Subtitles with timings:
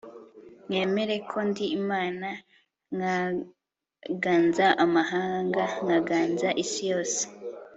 [0.67, 2.29] mwemere ko ndi imana,
[2.95, 7.21] nkaganza amahanga, nkaganza isi yose